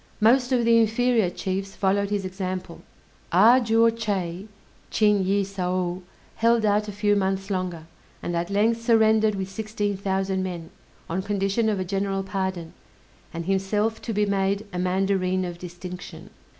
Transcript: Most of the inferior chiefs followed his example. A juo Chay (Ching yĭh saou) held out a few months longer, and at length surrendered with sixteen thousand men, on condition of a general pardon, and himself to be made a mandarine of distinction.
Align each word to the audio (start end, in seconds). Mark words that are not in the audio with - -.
Most 0.19 0.51
of 0.51 0.65
the 0.65 0.79
inferior 0.79 1.29
chiefs 1.29 1.75
followed 1.75 2.09
his 2.09 2.25
example. 2.25 2.81
A 3.31 3.59
juo 3.63 3.91
Chay 3.95 4.47
(Ching 4.89 5.23
yĭh 5.23 5.45
saou) 5.45 6.01
held 6.37 6.65
out 6.65 6.87
a 6.87 6.91
few 6.91 7.15
months 7.15 7.51
longer, 7.51 7.83
and 8.23 8.35
at 8.35 8.49
length 8.49 8.81
surrendered 8.81 9.35
with 9.35 9.47
sixteen 9.47 9.95
thousand 9.95 10.41
men, 10.41 10.71
on 11.07 11.21
condition 11.21 11.69
of 11.69 11.79
a 11.79 11.85
general 11.85 12.23
pardon, 12.23 12.73
and 13.31 13.45
himself 13.45 14.01
to 14.01 14.11
be 14.11 14.25
made 14.25 14.65
a 14.73 14.79
mandarine 14.79 15.45
of 15.45 15.59
distinction. 15.59 16.31